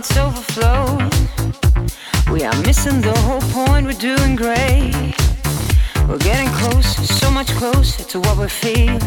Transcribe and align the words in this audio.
it's 0.00 0.16
overflowed. 0.16 1.12
We 2.32 2.42
are 2.44 2.56
missing 2.62 3.02
the 3.02 3.12
whole 3.26 3.44
point, 3.52 3.84
we're 3.84 4.02
doing 4.12 4.34
great. 4.34 5.12
We're 6.08 6.24
getting 6.30 6.48
close, 6.60 6.88
so 7.20 7.30
much 7.30 7.48
closer 7.60 8.04
to 8.04 8.20
what 8.20 8.38
we 8.38 8.48
feel. 8.48 8.98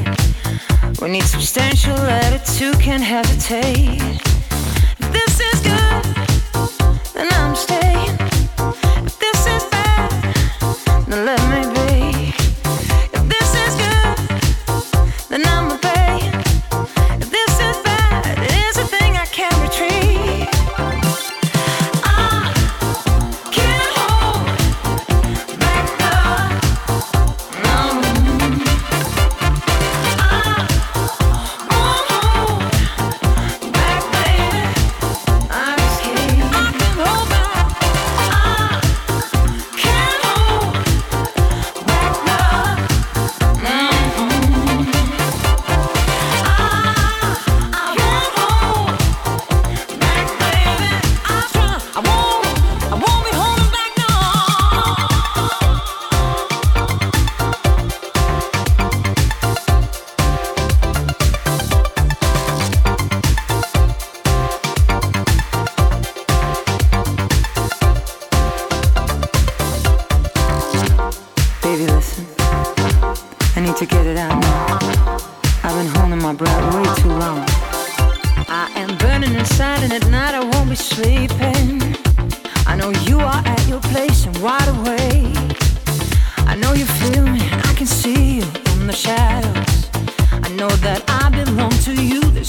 We 1.01 1.09
need 1.09 1.23
substantial 1.23 1.97
attitude, 1.97 2.79
can't 2.79 3.01
hesitate. 3.01 4.21
This 5.11 5.39
is 5.39 5.52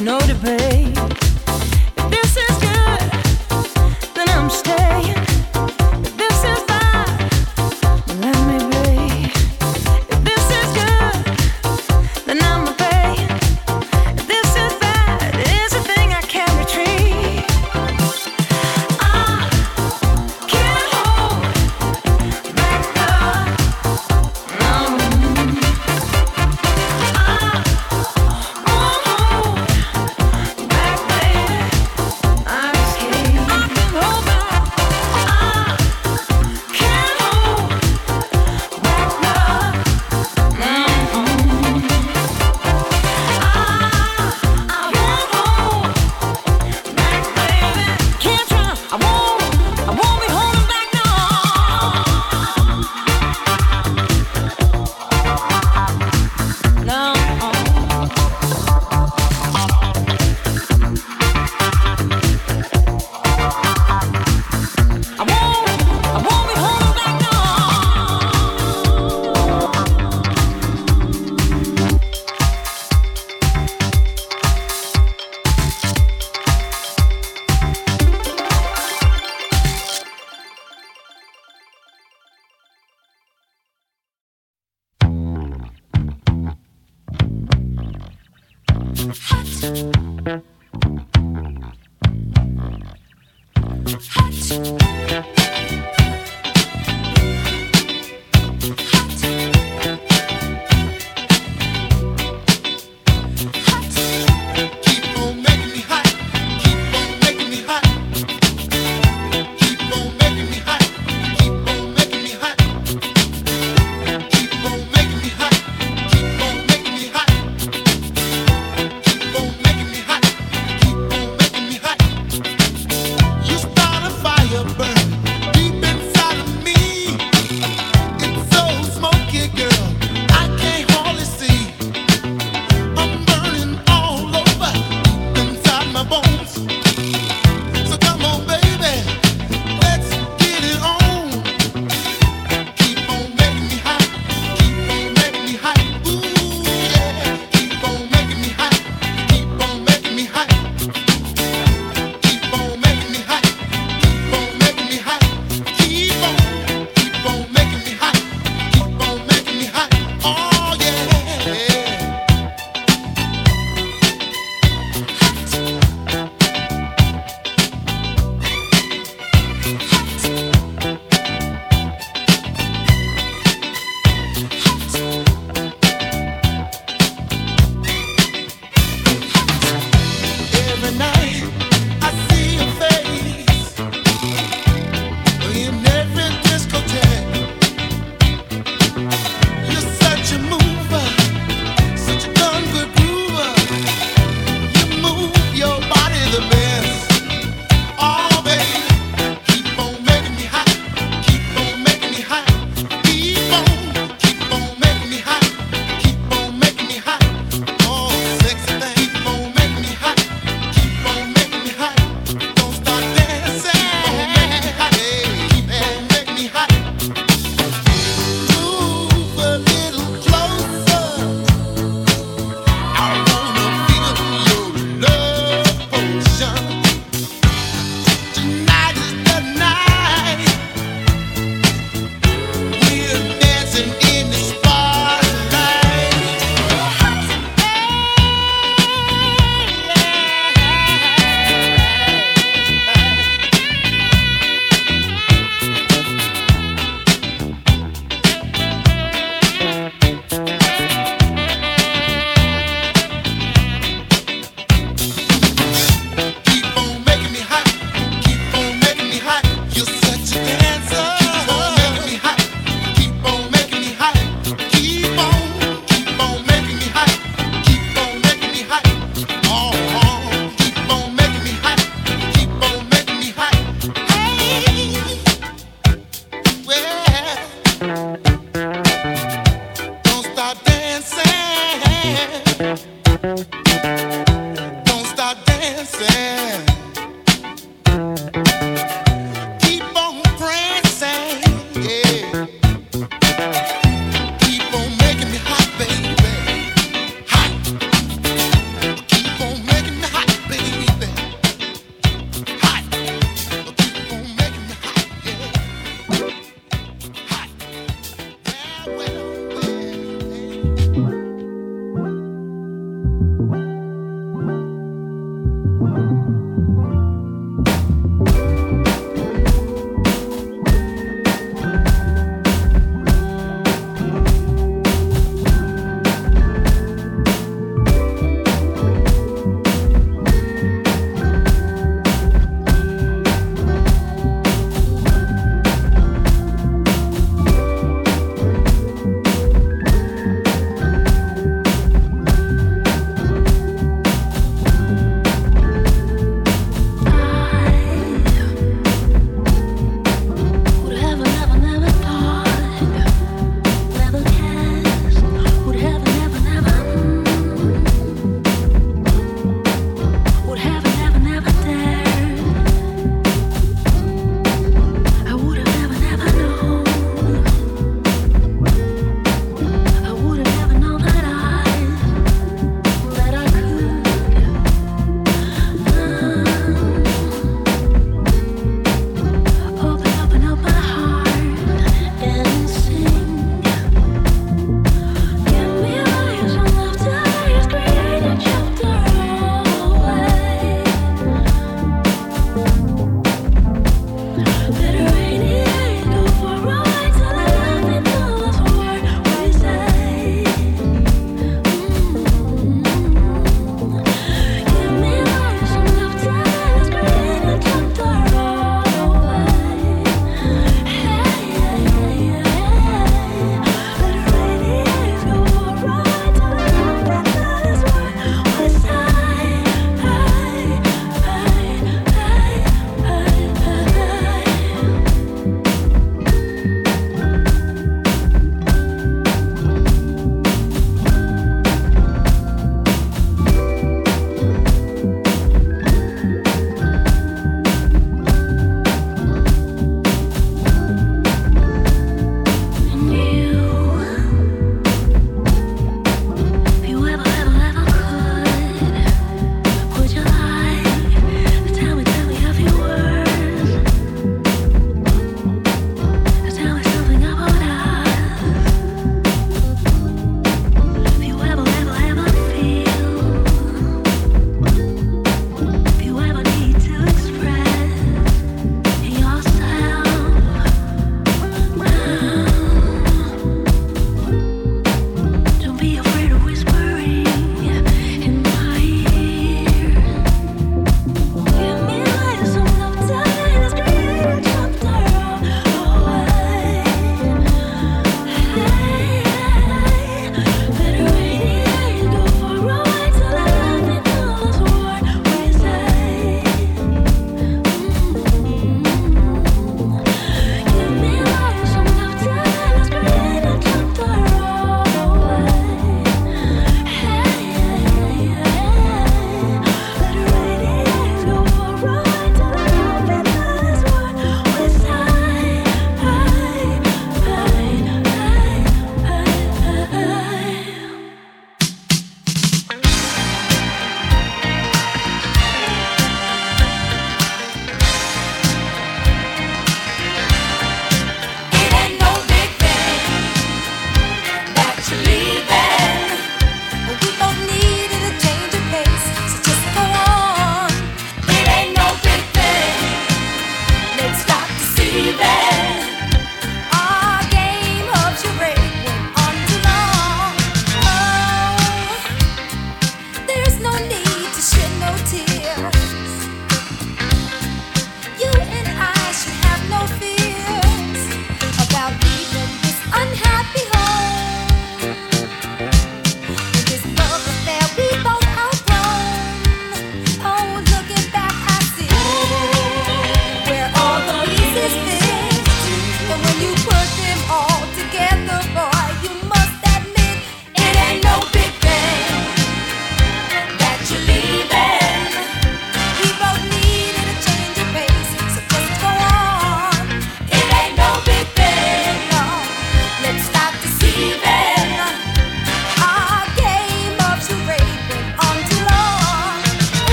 no 0.00 0.18
debate. 0.20 1.29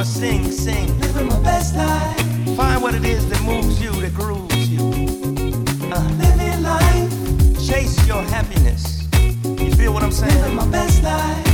to 0.00 0.06
sing, 0.06 0.50
sing. 0.50 0.98
Living 1.00 1.26
my 1.26 1.38
best 1.40 1.76
life. 1.76 2.56
Find 2.56 2.82
what 2.82 2.94
it 2.94 3.04
is 3.04 3.28
that 3.28 3.42
moves 3.42 3.82
you, 3.82 3.92
that 4.00 4.14
grooves 4.14 4.70
you. 4.70 4.80
Uh, 5.92 6.08
living 6.16 6.62
life. 6.62 7.10
Chase 7.66 8.06
your 8.06 8.22
happiness. 8.22 9.06
You 9.44 9.70
feel 9.74 9.92
what 9.92 10.02
I'm 10.02 10.12
saying? 10.12 10.34
Living 10.40 10.56
my 10.56 10.66
best 10.68 11.02
life. 11.02 11.46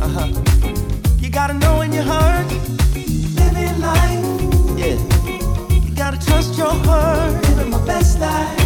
Uh 0.00 0.08
huh. 0.08 0.28
You 1.18 1.28
gotta 1.28 1.54
know 1.54 1.82
in 1.82 1.92
your 1.92 2.04
heart. 2.04 2.46
Living 2.94 3.78
life. 3.80 4.24
Yeah. 4.78 4.98
You 5.68 5.94
gotta 5.94 6.18
trust 6.24 6.56
your 6.56 6.72
heart. 6.86 7.34
Living 7.48 7.70
my 7.70 7.84
best 7.84 8.18
life. 8.18 8.63